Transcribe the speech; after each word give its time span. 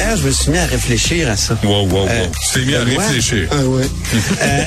hier, 0.00 0.16
je 0.16 0.26
me 0.26 0.30
suis 0.30 0.50
mis 0.50 0.58
à 0.58 0.66
réfléchir 0.66 1.30
à 1.30 1.36
ça. 1.36 1.56
Wow, 1.64 1.86
wow, 1.86 1.88
wow. 1.88 2.06
Euh, 2.08 2.26
tu 2.52 2.60
t'es 2.60 2.66
mis 2.66 2.74
à 2.74 2.84
Benoît- 2.84 2.98
réfléchir. 3.06 3.48
Ah 3.50 3.64
ouais. 3.64 3.84
Euh, 4.42 4.64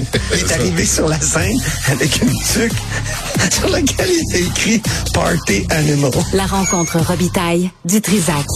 il 0.34 0.38
est 0.40 0.52
arrivé 0.52 0.84
sur 0.84 1.08
la 1.08 1.20
scène 1.20 1.58
avec 1.90 2.22
une 2.22 2.30
tuque 2.30 2.72
sur 3.52 3.68
laquelle 3.68 4.08
il 4.10 4.22
était 4.30 4.44
écrit 4.46 4.82
Party 5.12 5.66
Animal. 5.70 6.10
La 6.32 6.46
rencontre 6.46 6.98
Robitaille 7.00 7.70
du 7.84 8.00
Trisac. 8.00 8.46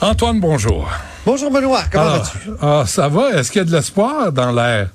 Antoine, 0.00 0.40
bonjour. 0.40 0.88
Bonjour 1.26 1.50
Benoît, 1.50 1.82
comment 1.92 2.04
Ah, 2.06 2.18
vas-tu? 2.18 2.50
ah, 2.62 2.84
ça 2.86 3.08
va? 3.08 3.30
Est-ce 3.38 3.50
qu'il 3.50 3.60
y 3.60 3.62
a 3.62 3.64
de 3.66 3.72
l'espoir 3.72 4.32
dans 4.32 4.52
l'air? 4.52 4.88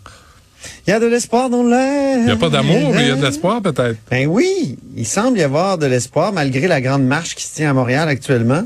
Il 0.88 0.92
y 0.92 0.94
a 0.94 1.00
de 1.00 1.06
l'espoir 1.06 1.50
dans 1.50 1.64
l'air. 1.64 2.18
Il 2.20 2.26
n'y 2.26 2.32
a 2.32 2.36
pas 2.36 2.50
d'amour, 2.50 2.92
mais 2.94 3.04
il 3.04 3.08
y 3.10 3.12
a 3.12 3.16
de 3.16 3.24
l'espoir 3.26 3.62
peut-être. 3.62 3.98
Ben 4.10 4.26
oui, 4.28 4.78
il 4.96 5.06
semble 5.06 5.38
y 5.38 5.44
avoir 5.44 5.78
de 5.78 5.86
l'espoir 5.86 6.34
malgré 6.34 6.68
la 6.68 6.82
grande 6.82 7.04
marche 7.06 7.36
qui 7.36 7.44
se 7.46 7.56
tient 7.56 7.70
à 7.70 7.74
Montréal 7.74 8.08
actuellement. 8.10 8.64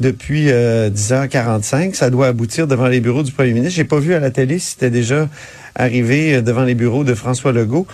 Depuis 0.00 0.50
euh, 0.50 0.90
10h45, 0.90 1.94
ça 1.94 2.10
doit 2.10 2.26
aboutir 2.28 2.66
devant 2.66 2.86
les 2.88 3.00
bureaux 3.00 3.22
du 3.22 3.32
premier 3.32 3.52
ministre. 3.52 3.74
J'ai 3.76 3.84
pas 3.84 3.98
vu 3.98 4.12
à 4.14 4.20
la 4.20 4.30
télé 4.30 4.58
si 4.58 4.72
c'était 4.72 4.90
déjà 4.90 5.28
arrivé 5.74 6.34
euh, 6.34 6.42
devant 6.42 6.64
les 6.64 6.74
bureaux 6.74 7.02
de 7.04 7.14
François 7.14 7.52
Legault. 7.52 7.86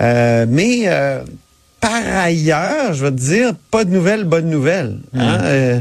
Euh, 0.00 0.46
mais 0.48 0.82
euh, 0.86 1.20
par 1.80 2.00
ailleurs, 2.16 2.92
je 2.94 3.04
vais 3.04 3.10
te 3.10 3.16
dire, 3.16 3.52
pas 3.72 3.84
de 3.84 3.90
nouvelles, 3.90 4.24
bonnes 4.24 4.50
nouvelles. 4.50 4.98
hein. 5.14 5.38
Euh, 5.42 5.80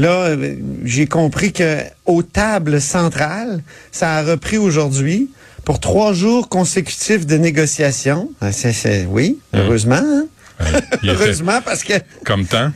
Là, 0.00 0.10
euh, 0.26 0.54
j'ai 0.84 1.06
compris 1.06 1.52
que 1.52 1.78
aux 2.06 2.22
tables 2.22 2.80
centrales, 2.80 3.62
ça 3.90 4.12
a 4.18 4.22
repris 4.22 4.56
aujourd'hui 4.56 5.28
pour 5.64 5.80
trois 5.80 6.12
jours 6.12 6.48
consécutifs 6.48 7.26
de 7.26 7.36
négociations. 7.36 8.30
Ah, 8.40 8.52
C'est, 8.52 8.72
c'est- 8.72 9.06
oui, 9.10 9.38
heureusement. 9.54 9.96
hein. 10.00 10.26
Ouais, 10.60 10.80
Heureusement 11.10 11.60
parce 11.64 11.82
que, 11.82 11.94
tu 11.94 12.02
comme 12.24 12.44
temps. 12.46 12.70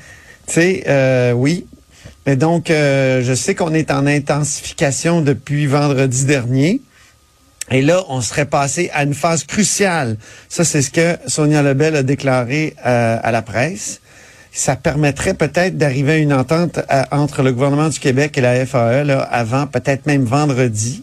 sais, 0.49 0.83
euh, 0.89 1.31
oui. 1.33 1.65
Et 2.27 2.37
donc, 2.37 2.71
euh, 2.71 3.23
je 3.23 3.35
sais 3.35 3.55
qu'on 3.55 3.75
est 3.75 3.91
en 3.91 4.07
intensification 4.07 5.21
depuis 5.23 5.67
vendredi 5.67 6.25
dernier. 6.25 6.81
Et 7.71 7.83
là, 7.83 8.05
on 8.09 8.21
serait 8.21 8.45
passé 8.47 8.91
à 8.93 9.03
une 9.03 9.15
phase 9.15 9.45
cruciale. 9.45 10.17
Ça, 10.49 10.65
c'est 10.65 10.83
ce 10.83 10.91
que 10.91 11.17
Sonia 11.27 11.63
Lebel 11.63 11.97
a 11.97 12.03
déclaré 12.03 12.75
euh, 12.87 13.19
à 13.23 13.33
la 13.33 13.43
presse. 13.43 14.01
Ça 14.53 14.77
permettrait 14.77 15.35
peut-être 15.35 15.79
d'arriver 15.79 16.13
à 16.13 16.17
une 16.19 16.33
entente 16.33 16.79
euh, 16.91 17.03
entre 17.11 17.43
le 17.43 17.53
gouvernement 17.53 17.89
du 17.89 17.99
Québec 17.99 18.37
et 18.37 18.41
la 18.41 18.67
FAE 18.67 19.05
là, 19.05 19.21
avant, 19.23 19.67
peut-être 19.67 20.07
même 20.07 20.25
vendredi. 20.25 21.03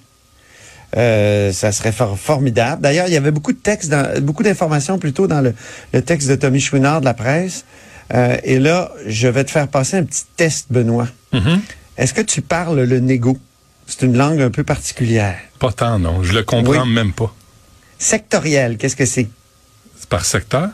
Euh, 0.95 1.51
ça 1.51 1.71
serait 1.71 1.91
for- 1.91 2.17
formidable. 2.17 2.81
D'ailleurs, 2.81 3.07
il 3.07 3.13
y 3.13 3.17
avait 3.17 3.31
beaucoup 3.31 3.53
de 3.53 3.57
textes, 3.59 3.89
dans- 3.89 4.21
beaucoup 4.21 4.43
d'informations 4.43 4.99
plutôt 4.99 5.27
dans 5.27 5.41
le, 5.41 5.53
le 5.93 6.01
texte 6.01 6.29
de 6.29 6.35
Tommy 6.35 6.59
Chouinard 6.59 6.99
de 7.01 7.05
la 7.05 7.13
presse. 7.13 7.65
Euh, 8.13 8.37
et 8.43 8.59
là, 8.59 8.91
je 9.05 9.27
vais 9.27 9.43
te 9.43 9.51
faire 9.51 9.67
passer 9.67 9.97
un 9.97 10.03
petit 10.03 10.23
test, 10.35 10.67
Benoît. 10.71 11.07
Mhm. 11.33 11.61
Est-ce 11.97 12.13
que 12.13 12.21
tu 12.21 12.41
parles 12.41 12.81
le 12.81 12.99
négo? 12.99 13.37
C'est 13.85 14.03
une 14.05 14.17
langue 14.17 14.41
un 14.41 14.49
peu 14.51 14.63
particulière. 14.63 15.37
Pas 15.59 15.71
tant, 15.71 15.99
non. 15.99 16.23
Je 16.23 16.33
le 16.33 16.43
comprends 16.43 16.83
Oui. 16.83 16.89
même 16.93 17.11
pas. 17.13 17.33
Sectoriel, 17.97 18.77
qu'est-ce 18.77 18.95
que 18.95 19.05
c'est? 19.05 19.27
C'est 19.97 20.09
par 20.09 20.25
secteur? 20.25 20.69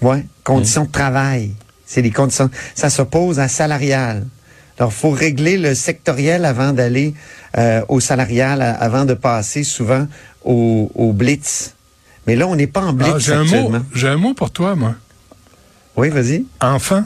Ouais, 0.00 0.24
conditions 0.44 0.84
de 0.84 0.90
travail. 0.90 1.52
C'est 1.84 2.02
les 2.02 2.10
conditions. 2.12 2.48
Ça 2.74 2.88
s'oppose 2.90 3.40
à 3.40 3.48
salarial. 3.48 4.24
Alors, 4.78 4.92
faut 4.92 5.10
régler 5.10 5.58
le 5.58 5.74
sectoriel 5.74 6.44
avant 6.44 6.72
d'aller 6.72 7.12
euh, 7.58 7.82
au 7.88 8.00
salarial, 8.00 8.62
avant 8.62 9.04
de 9.04 9.12
passer 9.14 9.64
souvent 9.64 10.06
au, 10.44 10.90
au 10.94 11.12
blitz. 11.12 11.74
Mais 12.26 12.36
là, 12.36 12.46
on 12.46 12.56
n'est 12.56 12.66
pas 12.68 12.82
en 12.82 12.92
blitz 12.92 13.28
Ah. 13.30 13.82
J'ai 13.94 14.08
un 14.08 14.16
mot 14.16 14.32
pour 14.34 14.50
toi, 14.52 14.76
moi. 14.76 14.94
Oui, 16.00 16.08
vas-y. 16.08 16.46
Enfant. 16.62 17.04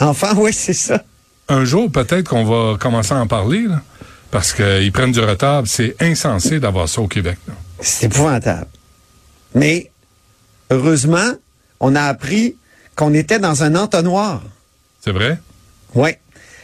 Enfin, 0.00 0.32
oui, 0.34 0.50
c'est 0.54 0.72
ça. 0.72 1.04
Un 1.46 1.66
jour, 1.66 1.92
peut-être 1.92 2.26
qu'on 2.26 2.44
va 2.44 2.78
commencer 2.78 3.12
à 3.12 3.18
en 3.18 3.26
parler, 3.26 3.66
là, 3.68 3.82
parce 4.30 4.54
qu'ils 4.54 4.90
prennent 4.92 5.12
du 5.12 5.20
retard. 5.20 5.64
C'est 5.66 5.94
insensé 6.00 6.58
d'avoir 6.58 6.88
ça 6.88 7.02
au 7.02 7.06
Québec. 7.06 7.36
C'est 7.80 8.06
épouvantable. 8.06 8.66
Mais, 9.54 9.90
heureusement, 10.70 11.34
on 11.80 11.94
a 11.94 12.00
appris 12.00 12.56
qu'on 12.96 13.12
était 13.12 13.38
dans 13.38 13.62
un 13.62 13.74
entonnoir. 13.74 14.42
C'est 15.04 15.12
vrai? 15.12 15.38
Oui. 15.94 16.12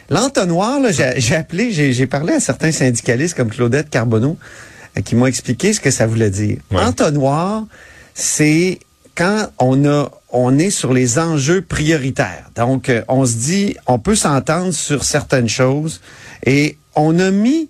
L'entonnoir, 0.09 0.79
j'ai 0.89 1.35
appelé, 1.35 1.71
j'ai 1.71 2.07
parlé 2.07 2.33
à 2.33 2.39
certains 2.39 2.71
syndicalistes 2.71 3.37
comme 3.37 3.51
Claudette 3.51 3.91
Carbonneau 3.91 4.35
euh, 4.97 5.01
qui 5.01 5.13
m'ont 5.15 5.27
expliqué 5.27 5.73
ce 5.73 5.79
que 5.79 5.91
ça 5.91 6.07
voulait 6.07 6.31
dire. 6.31 6.57
Ouais. 6.71 6.81
Entonnoir, 6.81 7.65
c'est 8.15 8.79
quand 9.15 9.49
on 9.59 9.85
a 9.85 10.11
on 10.35 10.59
est 10.59 10.69
sur 10.69 10.93
les 10.93 11.17
enjeux 11.17 11.61
prioritaires. 11.61 12.51
Donc, 12.55 12.89
euh, 12.89 13.03
on 13.07 13.25
se 13.25 13.35
dit, 13.35 13.77
on 13.87 13.99
peut 13.99 14.15
s'entendre 14.15 14.73
sur 14.73 15.05
certaines 15.05 15.47
choses 15.47 16.01
et 16.45 16.77
on 16.93 17.17
a 17.19 17.31
mis 17.31 17.69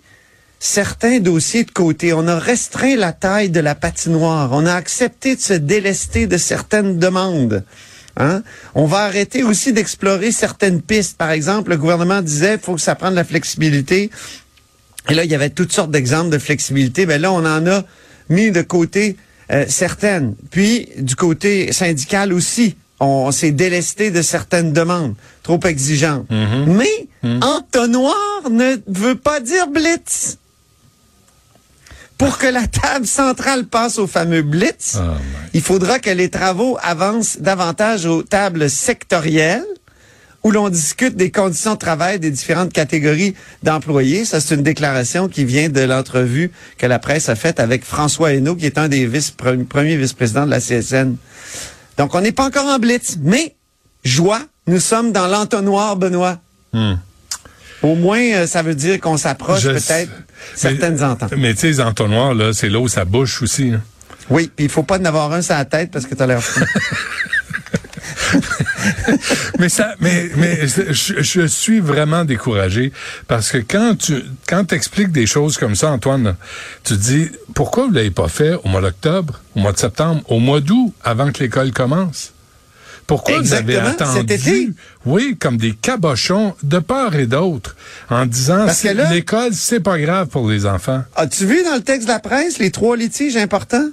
certains 0.59 1.19
dossiers 1.19 1.63
de 1.63 1.69
côté. 1.69 2.11
On 2.13 2.27
a 2.27 2.39
restreint 2.39 2.95
la 2.95 3.13
taille 3.13 3.51
de 3.51 3.59
la 3.59 3.75
patinoire. 3.75 4.49
On 4.51 4.65
a 4.65 4.73
accepté 4.73 5.35
de 5.35 5.41
se 5.41 5.53
délester 5.53 6.25
de 6.25 6.37
certaines 6.37 6.97
demandes. 6.97 7.63
Hein? 8.17 8.41
On 8.73 8.85
va 8.85 9.01
arrêter 9.01 9.43
aussi 9.43 9.71
d'explorer 9.71 10.31
certaines 10.31 10.81
pistes. 10.81 11.17
Par 11.17 11.29
exemple, 11.29 11.69
le 11.69 11.77
gouvernement 11.77 12.23
disait 12.23 12.57
faut 12.57 12.73
que 12.73 12.81
ça 12.81 12.95
prenne 12.95 13.11
de 13.11 13.17
la 13.17 13.23
flexibilité. 13.23 14.09
Et 15.09 15.13
là, 15.13 15.23
il 15.23 15.29
y 15.29 15.35
avait 15.35 15.51
toutes 15.51 15.71
sortes 15.71 15.91
d'exemples 15.91 16.31
de 16.31 16.39
flexibilité. 16.39 17.05
Mais 17.05 17.19
là, 17.19 17.31
on 17.31 17.45
en 17.45 17.67
a 17.67 17.83
mis 18.29 18.49
de 18.49 18.63
côté 18.63 19.17
euh, 19.51 19.65
certaines. 19.67 20.35
Puis, 20.51 20.89
du 20.97 21.15
côté 21.15 21.71
syndical 21.73 22.33
aussi, 22.33 22.75
on, 22.99 23.05
on 23.27 23.31
s'est 23.31 23.51
délesté 23.51 24.11
de 24.11 24.21
certaines 24.21 24.73
demandes 24.73 25.15
trop 25.43 25.59
exigeantes. 25.65 26.27
Mais 26.67 27.07
entonnoir 27.41 28.15
ne 28.49 28.77
veut 28.87 29.15
pas 29.15 29.39
dire 29.39 29.67
blitz. 29.67 30.37
Pour 32.17 32.37
que 32.37 32.47
la 32.47 32.65
table 32.65 33.05
centrale 33.05 33.65
passe 33.65 33.99
au 33.99 34.07
fameux 34.07 34.41
blitz, 34.41 34.95
Oh 34.97 35.01
my. 35.01 35.49
il 35.53 35.61
faudra 35.61 35.99
que 35.99 36.09
les 36.09 36.29
travaux 36.29 36.77
avancent 36.81 37.39
davantage 37.39 38.05
aux 38.05 38.23
tables 38.23 38.69
sectorielles 38.69 39.65
où 40.45 40.51
l'on 40.51 40.69
discute 40.69 41.15
des 41.15 41.31
conditions 41.31 41.73
de 41.73 41.79
travail 41.79 42.19
des 42.19 42.29
différentes 42.29 42.71
catégories 42.71 43.33
d'employés. 43.63 44.25
Ça, 44.25 44.39
c'est 44.39 44.53
une 44.53 44.61
déclaration 44.61 45.27
qui 45.27 45.43
vient 45.43 45.69
de 45.69 45.81
l'entrevue 45.81 46.51
que 46.77 46.85
la 46.85 46.99
presse 46.99 47.29
a 47.29 47.35
faite 47.35 47.59
avec 47.59 47.83
François 47.83 48.31
Hainaut, 48.31 48.55
qui 48.55 48.67
est 48.67 48.77
un 48.77 48.87
des 48.87 49.07
vice 49.07 49.31
premiers 49.31 49.97
vice-présidents 49.97 50.45
de 50.45 50.51
la 50.51 50.59
CSN. 50.59 51.15
Donc, 51.97 52.13
on 52.13 52.21
n'est 52.21 52.31
pas 52.31 52.45
encore 52.45 52.67
en 52.67 52.77
blitz, 52.77 53.17
mais 53.23 53.55
joie, 54.03 54.41
nous 54.67 54.79
sommes 54.79 55.11
dans 55.11 55.25
l'entonnoir, 55.25 55.95
Benoît. 55.95 56.37
Hmm. 56.73 56.97
Au 57.81 57.95
moins, 57.95 58.21
euh, 58.21 58.45
ça 58.45 58.61
veut 58.61 58.75
dire 58.75 59.01
qu'on 59.01 59.17
s'approche 59.17 59.63
peut-être 59.63 60.11
certaines 60.53 61.03
ententes. 61.03 61.33
Mais 61.35 61.55
tu 61.55 61.61
sais, 61.61 61.67
les 61.69 61.81
entonnoirs, 61.81 62.35
là, 62.35 62.53
c'est 62.53 62.69
là 62.69 62.79
où 62.79 62.87
ça 62.87 63.03
bouche 63.03 63.41
aussi. 63.41 63.71
là. 63.71 63.79
Oui, 64.29 64.51
puis 64.55 64.65
il 64.65 64.71
faut 64.71 64.83
pas 64.83 64.99
en 64.99 65.05
avoir 65.05 65.33
un 65.33 65.41
sur 65.41 65.55
la 65.55 65.65
tête 65.65 65.89
parce 65.89 66.05
que 66.05 66.13
tu 66.13 66.21
as 66.21 66.27
l'air 66.27 66.43
fou. 66.43 66.59
mais 69.59 69.69
ça, 69.69 69.95
mais, 69.99 70.29
mais 70.37 70.67
je, 70.67 71.21
je 71.21 71.45
suis 71.45 71.79
vraiment 71.79 72.25
découragé 72.25 72.91
parce 73.27 73.51
que 73.51 73.57
quand 73.59 73.95
tu 73.97 74.23
quand 74.47 74.71
expliques 74.73 75.11
des 75.11 75.25
choses 75.27 75.57
comme 75.57 75.75
ça, 75.75 75.91
Antoine, 75.91 76.35
tu 76.83 76.95
dis 76.97 77.29
pourquoi 77.53 77.85
vous 77.87 77.91
l'avez 77.93 78.11
pas 78.11 78.27
fait 78.27 78.53
au 78.63 78.67
mois 78.67 78.81
d'octobre, 78.81 79.41
au 79.55 79.59
mois 79.59 79.71
de 79.71 79.77
septembre, 79.77 80.21
au 80.29 80.39
mois 80.39 80.61
d'août, 80.61 80.93
avant 81.03 81.31
que 81.31 81.41
l'école 81.43 81.71
commence? 81.71 82.31
Pourquoi 83.07 83.37
Exactement, 83.37 83.81
vous 83.81 83.85
avez 83.87 83.89
attendu, 83.91 84.17
cet 84.17 84.31
été. 84.31 84.69
oui, 85.05 85.37
comme 85.39 85.57
des 85.57 85.73
cabochons 85.73 86.55
de 86.63 86.79
part 86.79 87.15
et 87.15 87.27
d'autre, 87.27 87.75
en 88.09 88.25
disant 88.25 88.65
Parce 88.65 88.81
que 88.81 88.87
là- 88.87 89.11
l'école 89.13 89.53
c'est 89.53 89.79
pas 89.79 89.99
grave 89.99 90.27
pour 90.27 90.49
les 90.49 90.65
enfants. 90.65 91.03
As-tu 91.15 91.45
vu 91.45 91.63
dans 91.63 91.75
le 91.75 91.81
texte 91.83 92.07
de 92.07 92.13
la 92.13 92.19
presse 92.19 92.57
les 92.57 92.71
trois 92.71 92.97
litiges 92.97 93.37
importants? 93.37 93.89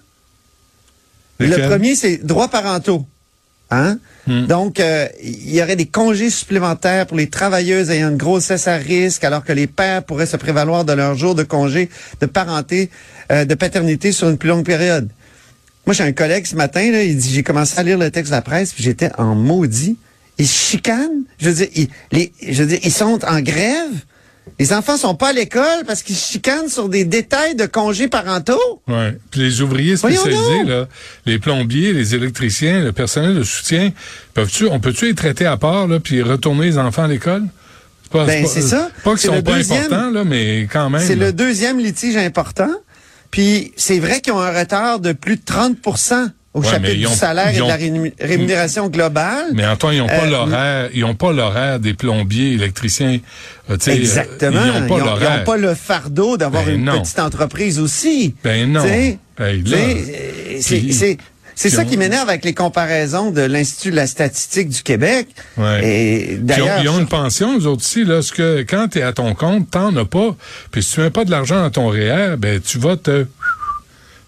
Le 1.38 1.68
premier, 1.68 1.94
c'est 1.96 2.18
droits 2.24 2.48
parentaux. 2.48 3.04
Hein? 3.72 3.98
Hmm. 4.26 4.46
Donc, 4.46 4.78
euh, 4.78 5.08
il 5.22 5.54
y 5.54 5.62
aurait 5.62 5.76
des 5.76 5.86
congés 5.86 6.28
supplémentaires 6.28 7.06
pour 7.06 7.16
les 7.16 7.28
travailleuses 7.28 7.90
ayant 7.90 8.10
une 8.10 8.18
grossesse 8.18 8.68
à 8.68 8.76
risque, 8.76 9.24
alors 9.24 9.42
que 9.44 9.52
les 9.52 9.66
pères 9.66 10.04
pourraient 10.04 10.26
se 10.26 10.36
prévaloir 10.36 10.84
de 10.84 10.92
leur 10.92 11.14
jour 11.14 11.34
de 11.34 11.42
congé 11.42 11.88
de 12.20 12.26
parenté, 12.26 12.90
euh, 13.32 13.46
de 13.46 13.54
paternité 13.54 14.12
sur 14.12 14.28
une 14.28 14.36
plus 14.36 14.50
longue 14.50 14.64
période. 14.64 15.08
Moi, 15.86 15.94
j'ai 15.94 16.04
un 16.04 16.12
collègue 16.12 16.46
ce 16.46 16.54
matin, 16.54 16.92
là, 16.92 17.02
il 17.02 17.16
dit, 17.16 17.32
j'ai 17.32 17.42
commencé 17.42 17.78
à 17.78 17.82
lire 17.82 17.98
le 17.98 18.10
texte 18.10 18.30
de 18.30 18.36
la 18.36 18.42
presse, 18.42 18.74
puis 18.74 18.84
j'étais 18.84 19.10
en 19.16 19.34
maudit. 19.34 19.96
Ils 20.38 20.46
chicanent. 20.46 21.24
Je 21.38 21.48
veux 21.48 21.54
dire, 21.54 21.68
ils, 21.74 21.88
les, 22.12 22.32
je 22.46 22.62
veux 22.62 22.68
dire, 22.68 22.80
ils 22.84 22.92
sont 22.92 23.24
en 23.24 23.40
grève. 23.40 23.90
Les 24.58 24.72
enfants 24.72 24.96
sont 24.96 25.14
pas 25.14 25.28
à 25.28 25.32
l'école 25.32 25.84
parce 25.86 26.02
qu'ils 26.02 26.16
chicanent 26.16 26.68
sur 26.68 26.88
des 26.88 27.04
détails 27.04 27.54
de 27.54 27.66
congés 27.66 28.08
parentaux. 28.08 28.82
Ouais. 28.88 29.16
Puis 29.30 29.40
les 29.40 29.60
ouvriers 29.60 29.96
spécialisés, 29.96 30.64
là, 30.64 30.86
les 31.26 31.38
plombiers, 31.38 31.92
les 31.92 32.14
électriciens, 32.14 32.80
le 32.80 32.92
personnel 32.92 33.36
de 33.36 33.42
soutien, 33.44 33.92
peuvent-tu, 34.34 34.66
on 34.66 34.80
peut-tu 34.80 35.06
les 35.06 35.14
traiter 35.14 35.46
à 35.46 35.56
part, 35.56 35.86
là, 35.86 36.00
puis 36.00 36.22
retourner 36.22 36.66
les 36.66 36.78
enfants 36.78 37.04
à 37.04 37.08
l'école? 37.08 37.44
pas, 38.10 38.26
Ben, 38.26 38.46
c'est 38.46 38.60
ça. 38.62 38.90
Pas 39.04 39.12
qu'ils 39.12 39.30
sont 39.30 39.36
le 39.36 39.42
pas 39.42 39.56
deuxième. 39.56 39.84
importants, 39.84 40.10
là, 40.10 40.24
mais 40.24 40.68
quand 40.70 40.90
même. 40.90 41.00
C'est 41.00 41.16
le 41.16 41.32
deuxième 41.32 41.78
litige 41.78 42.16
important. 42.16 42.70
Puis 43.30 43.72
c'est 43.76 43.98
vrai 43.98 44.20
qu'ils 44.20 44.34
ont 44.34 44.40
un 44.40 44.56
retard 44.56 45.00
de 45.00 45.12
plus 45.12 45.36
de 45.36 45.42
30 45.44 45.78
au 46.54 46.60
Ouais, 46.60 46.68
chapitre 46.68 46.94
du 46.98 47.06
ont- 47.06 47.10
salaire 47.14 47.48
et 47.48 47.58
de 47.58 47.62
la 47.66 48.26
rémunération 48.26 48.88
globale. 48.88 49.46
Mais 49.54 49.66
Antoine, 49.66 49.94
ils 49.94 49.98
n'ont 50.00 50.06
pas 50.06 50.24
Euh, 50.26 50.30
l'horaire, 50.30 50.90
ils 50.92 51.04
ont 51.04 51.14
pas 51.14 51.32
l'horaire 51.32 51.80
des 51.80 51.94
plombiers, 51.94 52.52
électriciens. 52.52 53.20
euh, 53.70 53.76
euh, 53.88 53.90
Exactement. 53.92 54.60
Ils 54.64 54.80
n'ont 54.82 54.86
pas 54.88 54.96
ils 54.96 55.02
ont, 55.02 55.04
l'horaire. 55.06 55.32
ils 55.36 55.40
ont 55.40 55.44
pas 55.44 55.56
le 55.56 55.74
fardeau 55.74 56.36
d'avoir 56.36 56.64
Ben 56.64 56.74
une 56.74 56.84
non. 56.84 57.00
petite 57.00 57.18
entreprise 57.20 57.78
aussi. 57.78 58.34
Ben 58.44 58.70
non. 58.70 58.82
C'est 60.60 61.18
c'est- 61.54 61.68
ça 61.70 61.84
qui 61.84 61.96
m'énerve 61.96 62.28
avec 62.28 62.44
les 62.44 62.54
comparaisons 62.54 63.30
de 63.30 63.42
l'Institut 63.42 63.90
de 63.90 63.96
la 63.96 64.06
statistique 64.06 64.68
du 64.70 64.82
Québec. 64.82 65.28
Ouais. 65.58 65.80
Et 65.84 66.18
Puis 66.26 66.34
ils 66.34 66.40
ont, 66.40 66.44
d'ailleurs, 66.44 66.82
ils 66.82 66.88
ont 66.88 66.98
une 66.98 67.06
pension, 67.06 67.58
eux 67.58 67.66
autres 67.66 67.82
aussi, 67.82 68.04
là, 68.04 68.22
ce 68.22 68.32
que 68.32 68.62
quand 68.62 68.88
tu 68.88 68.98
es 68.98 69.02
à 69.02 69.12
ton 69.12 69.34
compte, 69.34 69.70
t'en 69.70 69.94
as 69.96 70.04
pas. 70.04 70.34
Puis 70.70 70.82
si 70.82 70.94
tu 70.94 71.00
mets 71.00 71.10
pas 71.10 71.24
de 71.24 71.30
l'argent 71.30 71.60
dans 71.60 71.70
ton 71.70 71.88
REER, 71.88 72.36
ben 72.38 72.60
tu 72.60 72.78
vas 72.78 72.96
te. 72.96 73.26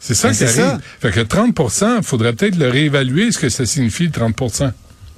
C'est 0.07 0.15
ça 0.15 0.29
Ben, 0.29 0.35
qui 0.35 0.45
arrive. 0.45 0.55
ça. 0.57 0.79
Fait 1.01 1.11
que 1.11 1.21
30% 1.21 2.03
faudrait 2.03 2.35
peut-être 2.35 2.57
le 2.57 2.69
réévaluer, 2.69 3.33
ce 3.33 3.39
que 3.39 3.49
ça 3.49 3.65
signifie, 3.65 4.05
le 4.05 4.11
30 4.11 4.63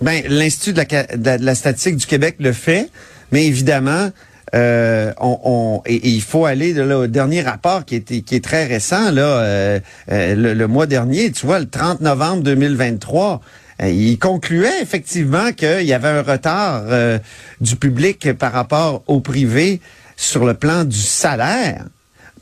Ben, 0.00 0.22
l'Institut 0.28 0.72
de 0.74 0.78
la, 0.78 0.84
de 1.16 1.24
la- 1.26 1.38
de 1.38 1.44
la 1.44 1.54
statistique 1.56 1.96
du 1.96 2.06
Québec 2.06 2.36
le 2.38 2.52
fait, 2.52 2.88
mais 3.32 3.46
évidemment, 3.46 4.10
euh, 4.54 5.12
on, 5.20 5.40
on- 5.44 5.82
et, 5.86 5.94
et 5.96 6.08
il 6.10 6.22
faut 6.22 6.44
aller 6.44 6.72
de 6.72 6.82
là, 6.82 6.98
au 7.00 7.06
dernier 7.08 7.42
rapport 7.42 7.84
qui 7.84 7.96
est, 7.96 8.22
qui 8.22 8.34
est 8.36 8.44
très 8.44 8.64
récent, 8.66 9.10
là, 9.10 9.22
euh, 9.22 9.80
euh, 10.12 10.34
le, 10.36 10.54
le 10.54 10.66
mois 10.68 10.86
dernier, 10.86 11.32
tu 11.32 11.46
vois, 11.46 11.58
le 11.58 11.68
30 11.68 12.00
novembre 12.00 12.42
2023. 12.44 13.40
euh, 13.82 13.88
Il 13.88 14.18
concluait 14.20 14.80
effectivement 14.82 15.50
qu'il 15.52 15.82
y 15.82 15.92
avait 15.92 16.08
un 16.08 16.22
retard 16.22 16.84
euh, 16.86 17.18
du 17.60 17.74
public 17.74 18.32
par 18.34 18.52
rapport 18.52 19.02
au 19.08 19.18
privé 19.20 19.80
sur 20.16 20.44
le 20.46 20.54
plan 20.54 20.84
du 20.84 20.96
salaire. 21.00 21.86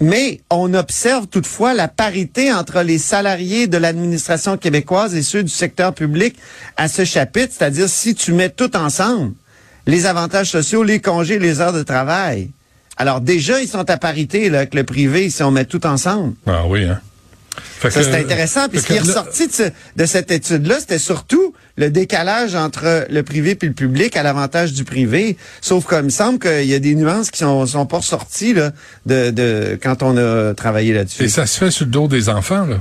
Mais 0.00 0.41
on 0.50 0.75
observe 0.75 1.29
toutefois 1.29 1.73
la 1.73 1.88
parité 1.88 2.52
entre 2.52 2.82
les 2.82 2.99
salariés 2.99 3.69
de 3.69 3.76
l'administration 3.76 4.56
québécoise 4.56 5.14
et 5.14 5.23
ceux 5.23 5.43
du 5.43 5.50
secteur 5.50 5.94
public 5.94 6.37
à 6.76 6.88
ce 6.88 7.05
chapitre, 7.05 7.52
c'est-à-dire 7.56 7.88
si 7.88 8.14
tu 8.14 8.32
mets 8.32 8.50
tout 8.50 8.76
ensemble, 8.76 9.35
les 9.87 10.06
avantages 10.06 10.50
sociaux, 10.50 10.82
les 10.82 11.00
congés, 11.00 11.38
les 11.38 11.61
heures 11.61 11.73
de 11.73 11.82
travail. 11.82 12.50
Alors 12.96 13.20
déjà, 13.20 13.61
ils 13.61 13.69
sont 13.69 13.88
à 13.88 13.96
parité 13.96 14.49
là, 14.50 14.58
avec 14.58 14.75
le 14.75 14.85
privé 14.85 15.31
si 15.31 15.43
on 15.43 15.50
met 15.50 15.64
tout 15.64 15.87
ensemble. 15.87 16.35
Ah 16.46 16.64
oui, 16.67 16.85
hein. 16.85 17.00
Fait 17.81 17.91
Ça, 17.91 18.03
c'est 18.03 18.15
intéressant. 18.15 18.69
Puis 18.69 18.81
ce 18.81 18.87
qui 18.87 18.93
est 18.95 18.99
ressorti 19.01 19.47
de, 19.49 19.53
ce- 19.53 19.71
de 19.97 20.06
cette 20.06 20.31
étude-là, 20.31 20.81
c'était 20.81 20.99
surtout 20.99 21.55
le 21.77 21.91
décalage 21.91 22.55
entre 22.55 23.06
le 23.11 23.23
privé 23.23 23.55
puis 23.55 23.69
le 23.69 23.75
public 23.75 24.17
à 24.17 24.23
l'avantage 24.23 24.73
du 24.73 24.85
privé. 24.85 25.37
Sauf 25.61 25.89
qu'il 25.89 26.03
me 26.03 26.09
semble 26.11 26.39
qu'il 26.39 26.65
y 26.67 26.75
a 26.75 26.79
des 26.79 26.95
nuances 26.95 27.31
qui 27.31 27.39
sont, 27.41 27.67
sont 27.67 27.87
pas 27.87 27.99
ressorties 27.99 28.55
là, 28.55 28.71
de, 29.06 29.31
de 29.31 29.79
quand 29.83 30.03
on 30.03 30.17
a 30.17 30.55
travaillé 30.55 30.93
là-dessus. 30.93 31.25
Et 31.25 31.29
ça 31.29 31.47
se 31.47 31.59
fait 31.59 31.71
sur 31.71 31.85
le 31.87 31.91
dos 31.91 32.09
des 32.09 32.29
enfants, 32.29 32.65
là. 32.67 32.77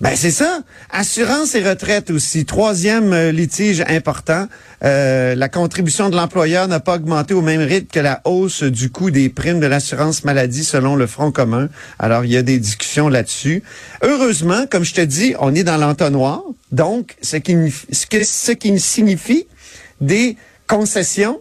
Ben 0.00 0.14
c'est 0.14 0.30
ça. 0.30 0.60
Assurance 0.90 1.56
et 1.56 1.68
retraite 1.68 2.10
aussi. 2.10 2.44
Troisième 2.44 3.12
euh, 3.12 3.32
litige 3.32 3.82
important. 3.88 4.46
Euh, 4.84 5.34
la 5.34 5.48
contribution 5.48 6.08
de 6.08 6.14
l'employeur 6.14 6.68
n'a 6.68 6.78
pas 6.78 6.94
augmenté 6.94 7.34
au 7.34 7.42
même 7.42 7.62
rythme 7.62 7.88
que 7.88 7.98
la 7.98 8.20
hausse 8.24 8.62
du 8.62 8.90
coût 8.90 9.10
des 9.10 9.28
primes 9.28 9.58
de 9.58 9.66
l'assurance 9.66 10.22
maladie 10.22 10.62
selon 10.62 10.94
le 10.94 11.08
Front 11.08 11.32
commun. 11.32 11.68
Alors 11.98 12.24
il 12.24 12.30
y 12.30 12.36
a 12.36 12.42
des 12.42 12.60
discussions 12.60 13.08
là-dessus. 13.08 13.64
Heureusement, 14.02 14.66
comme 14.70 14.84
je 14.84 14.94
te 14.94 15.00
dis, 15.00 15.34
on 15.40 15.52
est 15.56 15.64
dans 15.64 15.76
l'entonnoir. 15.78 16.42
Donc, 16.70 17.16
ce 17.20 17.36
qui, 17.36 17.56
ce, 17.90 18.06
ce 18.22 18.52
qui 18.52 18.78
signifie 18.78 19.48
des 20.00 20.36
concessions, 20.68 21.40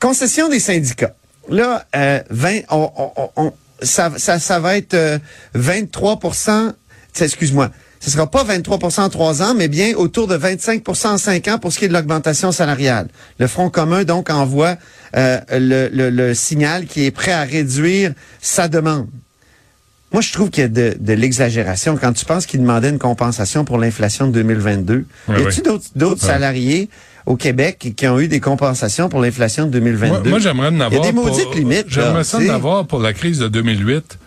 concessions 0.00 0.48
des 0.48 0.60
syndicats. 0.60 1.14
Là, 1.50 1.84
euh, 1.94 2.20
20, 2.30 2.60
on, 2.70 2.90
on- 2.96 3.30
on- 3.36 3.52
ça, 3.82 4.12
ça, 4.16 4.38
ça 4.38 4.60
va 4.60 4.76
être 4.76 4.94
euh, 4.94 5.18
23 5.54 6.20
c'est- 6.32 6.72
excuse-moi, 7.20 7.70
ce 8.00 8.10
sera 8.10 8.28
pas 8.30 8.42
23% 8.44 9.00
en 9.02 9.08
trois 9.10 9.42
ans, 9.42 9.54
mais 9.54 9.68
bien 9.68 9.94
autour 9.94 10.26
de 10.26 10.36
25% 10.36 11.06
en 11.08 11.18
cinq 11.18 11.46
ans 11.48 11.58
pour 11.58 11.72
ce 11.72 11.78
qui 11.78 11.84
est 11.84 11.88
de 11.88 11.92
l'augmentation 11.92 12.50
salariale. 12.52 13.08
Le 13.38 13.46
Front 13.46 13.70
commun, 13.70 14.04
donc, 14.04 14.30
envoie 14.30 14.76
euh, 15.16 15.38
le, 15.52 15.88
le- 15.92 16.10
le 16.10 16.34
signal 16.34 16.86
qui 16.86 17.04
est 17.04 17.10
prêt 17.10 17.32
à 17.32 17.42
réduire 17.44 18.12
sa 18.40 18.66
demande. 18.68 19.06
Moi, 20.12 20.20
je 20.20 20.32
trouve 20.32 20.50
qu'il 20.50 20.62
y 20.62 20.64
a 20.64 20.68
de, 20.68 20.96
de 20.98 21.12
l'exagération 21.14 21.96
quand 21.96 22.12
tu 22.12 22.24
penses 22.24 22.44
qu'il 22.46 22.60
demandait 22.60 22.90
une 22.90 22.98
compensation 22.98 23.64
pour 23.64 23.78
l'inflation 23.78 24.26
de 24.26 24.32
2022. 24.32 25.04
Ouais, 25.28 25.42
y 25.42 25.46
a-tu 25.46 25.62
ouais. 25.68 25.78
d'autres, 25.96 26.20
salariés 26.22 26.90
au 27.24 27.36
Québec 27.36 27.94
qui- 27.96 28.08
ont 28.08 28.18
eu 28.20 28.28
des 28.28 28.40
compensations 28.40 29.08
pour 29.08 29.20
l'inflation 29.20 29.64
de 29.66 29.70
2022? 29.70 30.08
Moi, 30.18 30.28
moi, 30.28 30.38
j'aimerais 30.38 30.68
en 30.68 30.80
avoir. 30.80 30.92
Il 30.92 30.96
y 30.96 31.00
a 31.08 31.12
des 31.12 31.12
pour- 31.14 31.26
maudites 31.26 31.54
limites. 31.54 31.84
J'aimerais 31.88 32.24
ça 32.24 32.38
en 32.38 32.48
avoir 32.48 32.86
pour 32.86 33.00
la 33.00 33.12
crise 33.14 33.38
de 33.38 33.48
2008. 33.48 34.18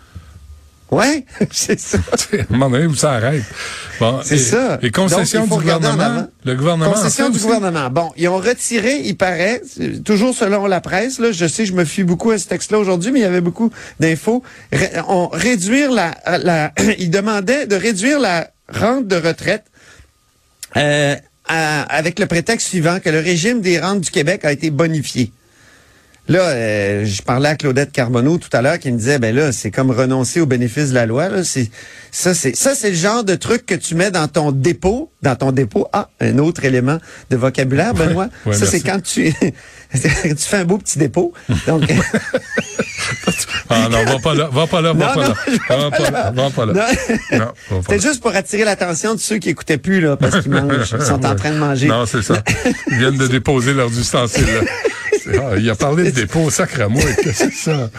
Ouais, 0.90 1.24
c'est 1.50 1.80
ça. 1.80 1.98
à 1.98 2.36
un 2.36 2.44
moment 2.50 2.70
donné 2.70 2.86
où 2.86 2.94
ça 2.94 3.14
arrête. 3.14 3.42
Bon, 3.98 4.20
C'est 4.22 4.38
ça. 4.38 4.78
Et 4.82 4.90
concession 4.92 5.46
Donc, 5.46 5.58
du 5.58 5.64
gouvernement. 5.64 6.28
Le 6.44 6.54
gouvernement. 6.54 6.92
Concession 6.92 7.28
du 7.28 7.36
aussi? 7.36 7.44
gouvernement. 7.46 7.90
Bon, 7.90 8.12
ils 8.16 8.28
ont 8.28 8.36
retiré, 8.38 9.00
il 9.04 9.16
paraît, 9.16 9.62
toujours 10.04 10.32
selon 10.34 10.66
la 10.66 10.80
presse, 10.80 11.18
là, 11.18 11.32
je 11.32 11.46
sais, 11.48 11.66
je 11.66 11.72
me 11.72 11.84
fie 11.84 12.04
beaucoup 12.04 12.30
à 12.30 12.38
ce 12.38 12.46
texte-là 12.46 12.78
aujourd'hui, 12.78 13.10
mais 13.10 13.18
il 13.18 13.22
y 13.22 13.26
avait 13.26 13.40
beaucoup 13.40 13.72
d'infos. 13.98 14.44
Ré- 14.72 14.92
on 15.08 15.26
réduire 15.28 15.90
la, 15.90 16.14
la 16.38 16.72
ils 16.98 17.10
demandaient 17.10 17.66
de 17.66 17.74
réduire 17.74 18.20
la 18.20 18.50
rente 18.72 19.08
de 19.08 19.16
retraite 19.16 19.64
euh, 20.76 21.16
à- 21.48 21.82
avec 21.82 22.18
le 22.20 22.26
prétexte 22.26 22.68
suivant 22.68 23.00
que 23.00 23.10
le 23.10 23.18
régime 23.20 23.60
des 23.60 23.80
rentes 23.80 24.02
du 24.02 24.10
Québec 24.10 24.44
a 24.44 24.52
été 24.52 24.70
bonifié. 24.70 25.32
Là, 26.28 26.40
euh, 26.40 27.04
je 27.04 27.22
parlais 27.22 27.50
à 27.50 27.54
Claudette 27.54 27.92
Carbonneau 27.92 28.38
tout 28.38 28.48
à 28.52 28.60
l'heure 28.60 28.78
qui 28.78 28.90
me 28.90 28.98
disait, 28.98 29.18
ben 29.18 29.34
là, 29.34 29.52
c'est 29.52 29.70
comme 29.70 29.90
renoncer 29.90 30.40
au 30.40 30.46
bénéfice 30.46 30.90
de 30.90 30.94
la 30.94 31.06
loi. 31.06 31.28
Là. 31.28 31.44
C'est, 31.44 31.70
ça, 32.10 32.34
c'est 32.34 32.56
ça, 32.56 32.74
c'est 32.74 32.90
le 32.90 32.96
genre 32.96 33.22
de 33.22 33.36
truc 33.36 33.64
que 33.64 33.74
tu 33.74 33.94
mets 33.94 34.10
dans 34.10 34.26
ton 34.26 34.50
dépôt, 34.50 35.10
dans 35.22 35.36
ton 35.36 35.52
dépôt. 35.52 35.86
Ah, 35.92 36.08
un 36.20 36.38
autre 36.38 36.64
élément 36.64 36.98
de 37.30 37.36
vocabulaire, 37.36 37.94
Benoît. 37.94 38.28
Ouais, 38.44 38.54
ça, 38.54 38.66
c'est 38.66 38.80
quand 38.80 39.00
tu, 39.00 39.32
tu 39.92 40.36
fais 40.36 40.56
un 40.56 40.64
beau 40.64 40.78
petit 40.78 40.98
dépôt. 40.98 41.32
Donc, 41.66 41.82
Ah 43.68 43.88
non, 43.90 44.04
va 44.04 44.18
pas 44.18 44.34
là, 44.34 44.48
va 44.52 44.66
pas 44.66 44.80
là, 44.80 44.92
va 44.92 45.06
Non, 45.06 45.14
pas 45.14 45.22
non, 45.24 45.28
là. 45.28 45.34
Va 45.76 45.90
pas 45.90 46.10
là. 46.10 46.30
va 46.34 46.50
pas 46.50 46.66
là. 46.66 47.52
C'était 47.82 48.00
juste 48.00 48.20
pour 48.20 48.34
attirer 48.34 48.64
l'attention 48.64 49.14
de 49.14 49.20
ceux 49.20 49.38
qui 49.38 49.50
écoutaient 49.50 49.78
plus 49.78 50.00
là, 50.00 50.16
parce 50.16 50.40
qu'ils 50.40 50.52
mangent, 50.52 50.94
ils 50.98 51.04
sont 51.04 51.24
en 51.24 51.34
train 51.34 51.50
de 51.50 51.58
manger. 51.58 51.88
Non, 51.88 52.06
c'est 52.06 52.22
ça. 52.22 52.42
Ils 52.90 52.98
viennent 52.98 53.16
de 53.16 53.26
déposer 53.26 53.74
leurs 53.74 53.96
ustensiles. 53.96 54.46
là. 54.46 54.60
Ah, 55.28 55.56
il 55.58 55.68
a 55.68 55.74
parlé 55.74 56.04
de 56.04 56.10
dépôt, 56.10 56.50
sacrément. 56.50 56.98
Qu'est-ce 56.98 57.22
que 57.22 57.32
c'est 57.32 57.52
ça? 57.52 57.90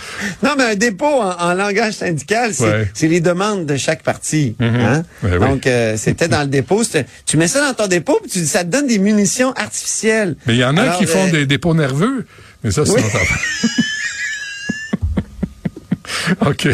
Non, 0.44 0.52
mais 0.58 0.64
un 0.64 0.76
dépôt 0.76 1.06
en, 1.06 1.32
en 1.38 1.54
langage 1.54 1.94
syndical, 1.96 2.54
c'est 2.54 2.64
Ouais. 2.64 2.92
les 3.10 3.20
demandes 3.22 3.66
de 3.66 3.76
chaque 3.78 4.04
partie. 4.04 4.56
Mhm. 4.60 4.76
hein? 4.76 5.04
Oui. 5.24 5.40
Donc, 5.40 5.68
euh, 5.68 5.96
c'était 5.98 6.28
dans 6.28 6.42
le 6.42 6.48
dépôt. 6.48 6.84
Tu 7.26 7.38
mets 7.38 7.48
ça 7.48 7.62
dans 7.68 7.74
ton 7.74 7.88
dépôt, 7.88 8.20
puis 8.22 8.32
tu, 8.32 8.46
ça 8.46 8.64
te 8.64 8.70
donne 8.70 8.88
des 8.88 9.00
munitions 9.00 9.52
artificielles. 9.54 10.36
Mais 10.46 10.54
il 10.56 10.60
y 10.60 10.64
en 10.66 10.78
a 10.78 10.82
Alors, 10.84 10.98
qui 10.98 11.06
font 11.06 11.28
euh, 11.28 11.32
des 11.32 11.46
dépôts 11.46 11.74
nerveux. 11.74 12.26
Mais 12.64 12.72
ça, 12.72 12.86
c'est 12.86 12.94
Oui. 12.94 13.02
OK. 16.46 16.68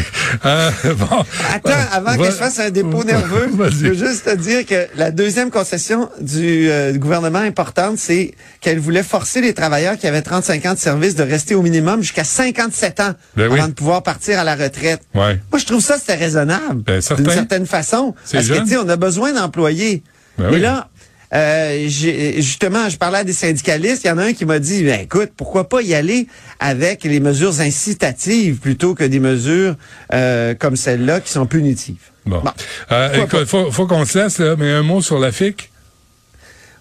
Euh, 0.45 0.71
bon. 0.97 1.23
Attends, 1.53 1.69
Euh, 1.69 1.83
avant 1.91 2.11
va- 2.11 2.17
que 2.17 2.25
je 2.25 2.31
fasse 2.37 2.59
un 2.59 2.69
dépôt 2.69 3.03
nerveux, 3.03 3.49
je 3.69 3.87
veux 3.87 3.93
juste 3.93 4.25
te 4.25 4.35
dire 4.35 4.65
que 4.65 4.87
la 4.95 5.11
deuxième 5.11 5.51
concession 5.51 6.09
du, 6.21 6.69
euh, 6.69 6.91
du 6.91 6.99
gouvernement 6.99 7.39
importante, 7.39 7.97
c'est 7.97 8.33
qu'elle 8.61 8.79
voulait 8.79 9.03
forcer 9.03 9.41
les 9.41 9.53
travailleurs 9.53 9.97
qui 9.97 10.07
avaient 10.07 10.21
35 10.21 10.65
ans 10.65 10.73
de 10.73 10.79
service 10.79 11.15
de 11.15 11.23
rester 11.23 11.55
au 11.55 11.61
minimum 11.61 12.01
jusqu'à 12.01 12.23
57 12.23 12.99
ans 12.99 13.13
Ben 13.35 13.47
oui. 13.51 13.59
avant 13.59 13.67
de 13.69 13.73
pouvoir 13.73 14.03
partir 14.03 14.39
à 14.39 14.43
la 14.43 14.55
retraite. 14.55 15.01
Ouais. 15.13 15.39
Moi, 15.51 15.59
je 15.59 15.65
trouve 15.65 15.81
ça, 15.81 15.97
c'était 15.97 16.15
raisonnable. 16.15 16.81
Ben. 16.83 17.01
D'une 17.17 17.29
certaine 17.29 17.65
façon. 17.65 18.15
Parce 18.31 18.47
que, 18.47 18.53
jeune. 18.55 18.63
tu 18.63 18.71
sais, 18.71 18.77
on 18.77 18.89
a 18.89 18.95
besoin 18.95 19.33
d'employés. 19.33 20.03
Ben 20.37 20.47
Mais 20.49 20.55
oui. 20.55 20.61
là, 20.61 20.89
euh, 21.33 21.87
justement, 21.87 22.89
je 22.89 22.97
parlais 22.97 23.19
à 23.19 23.23
des 23.23 23.33
syndicalistes. 23.33 24.03
Il 24.03 24.07
y 24.07 24.11
en 24.11 24.17
a 24.17 24.25
un 24.25 24.33
qui 24.33 24.45
m'a 24.45 24.59
dit, 24.59 24.83
ben, 24.83 25.01
écoute, 25.01 25.31
pourquoi 25.35 25.67
pas 25.67 25.81
y 25.81 25.93
aller 25.93 26.27
avec 26.59 27.03
les 27.03 27.19
mesures 27.19 27.59
incitatives 27.59 28.57
plutôt 28.57 28.93
que 28.93 29.03
des 29.03 29.19
mesures 29.19 29.75
euh, 30.13 30.53
comme 30.53 30.75
celle-là 30.75 31.21
qui 31.21 31.31
sont 31.31 31.45
punitives. 31.45 31.95
Bon. 32.25 32.41
Bon. 32.41 32.51
Euh, 32.91 33.25
écoute, 33.25 33.45
faut, 33.45 33.71
faut 33.71 33.87
qu'on 33.87 34.05
se 34.05 34.19
laisse, 34.19 34.39
là, 34.39 34.55
mais 34.57 34.71
un 34.71 34.83
mot 34.83 35.01
sur 35.01 35.19
la 35.19 35.31
FIC. 35.31 35.71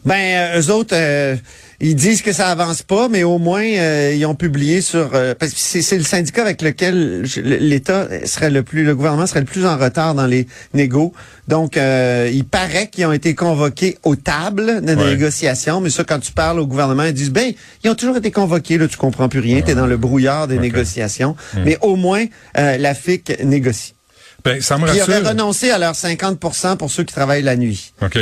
Ben, 0.04 0.14
euh, 0.14 0.60
eux 0.60 0.70
autres, 0.70 0.94
euh, 0.96 1.36
ils 1.84 1.96
disent 1.96 2.22
que 2.22 2.32
ça 2.32 2.46
avance 2.48 2.82
pas, 2.82 3.08
mais 3.08 3.24
au 3.24 3.38
moins, 3.38 3.64
euh, 3.64 4.14
ils 4.16 4.24
ont 4.24 4.34
publié 4.36 4.80
sur... 4.80 5.10
euh, 5.14 5.34
parce 5.38 5.52
que 5.52 5.58
c'est 5.82 5.98
le 5.98 6.04
syndicat 6.04 6.42
avec 6.42 6.62
lequel 6.62 7.24
l'État 7.44 8.06
serait 8.24 8.50
le 8.50 8.62
plus... 8.62 8.84
Le 8.84 8.94
gouvernement 8.94 9.26
serait 9.26 9.40
le 9.40 9.46
plus 9.46 9.66
en 9.66 9.76
retard 9.76 10.14
dans 10.14 10.26
les 10.26 10.46
négos. 10.74 11.12
Donc, 11.48 11.76
euh, 11.76 12.30
il 12.32 12.44
paraît 12.44 12.86
qu'ils 12.88 13.04
ont 13.06 13.12
été 13.12 13.34
convoqués 13.34 13.98
aux 14.04 14.14
tables 14.16 14.80
de 14.84 14.94
Ouais. 14.94 15.10
négociation. 15.10 15.80
Mais 15.80 15.90
ça, 15.90 16.04
quand 16.04 16.20
tu 16.20 16.30
parles 16.32 16.60
au 16.60 16.66
gouvernement, 16.68 17.02
ils 17.02 17.12
disent, 17.12 17.30
ben, 17.32 17.52
ils 17.82 17.90
ont 17.90 17.94
toujours 17.96 18.16
été 18.16 18.30
convoqués. 18.30 18.78
Là, 18.78 18.86
tu 18.86 18.96
comprends 18.96 19.28
plus 19.28 19.40
rien. 19.40 19.60
Tu 19.60 19.72
es 19.72 19.74
dans 19.74 19.86
le 19.86 19.96
brouillard 19.96 20.46
des 20.46 20.58
négociations. 20.58 21.34
Mais 21.64 21.78
au 21.82 21.96
moins, 21.96 22.24
euh, 22.58 22.78
la 22.78 22.94
FIC 22.94 23.42
négocie. 23.44 23.94
Ben, 24.44 24.60
ça 24.60 24.76
me 24.76 24.86
Puis 24.86 24.96
ils 24.96 25.00
rassure. 25.00 25.14
auraient 25.20 25.28
renoncé 25.30 25.70
à 25.70 25.78
leurs 25.78 25.94
50 25.94 26.38
pour 26.78 26.90
ceux 26.90 27.04
qui 27.04 27.14
travaillent 27.14 27.42
la 27.42 27.54
nuit. 27.56 27.92
OK. 28.02 28.18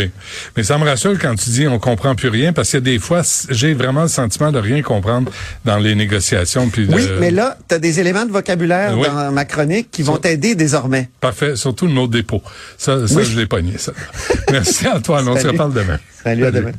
Mais 0.56 0.62
ça 0.62 0.76
me 0.76 0.84
rassure 0.84 1.18
quand 1.18 1.34
tu 1.34 1.48
dis 1.50 1.66
on 1.66 1.78
comprend 1.78 2.14
plus 2.14 2.28
rien, 2.28 2.52
parce 2.52 2.70
que 2.72 2.76
des 2.78 2.98
fois, 2.98 3.22
j'ai 3.48 3.72
vraiment 3.72 4.02
le 4.02 4.08
sentiment 4.08 4.52
de 4.52 4.58
rien 4.58 4.82
comprendre 4.82 5.32
dans 5.64 5.78
les 5.78 5.94
négociations. 5.94 6.68
Puis 6.68 6.86
de- 6.86 6.94
Oui, 6.94 7.08
mais 7.18 7.30
là, 7.30 7.56
tu 7.68 7.74
as 7.74 7.78
des 7.78 8.00
éléments 8.00 8.26
de 8.26 8.32
vocabulaire 8.32 8.98
Oui. 8.98 9.06
dans 9.08 9.32
ma 9.32 9.44
chronique 9.46 9.90
qui 9.90 10.02
vont 10.02 10.18
t'aider 10.18 10.54
désormais. 10.54 11.08
Parfait, 11.20 11.56
surtout 11.56 11.86
le 11.86 11.92
mot 11.92 12.06
dépôt. 12.06 12.42
Ça, 12.76 13.06
ça 13.08 13.14
Oui. 13.14 13.24
je 13.24 13.38
l'ai 13.38 13.46
pogné, 13.46 13.78
ça. 13.78 13.92
Merci 14.52 14.86
Antoine, 14.88 15.26
on 15.28 15.38
se 15.38 15.46
reparle 15.46 15.72
demain. 15.72 15.98
Salut, 16.22 16.44
à 16.44 16.50
demain. 16.50 16.72